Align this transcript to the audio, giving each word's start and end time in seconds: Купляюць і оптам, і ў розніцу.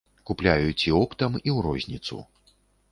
Купляюць 0.29 0.85
і 0.87 0.91
оптам, 1.01 1.37
і 1.43 1.45
ў 1.55 1.71
розніцу. 1.71 2.23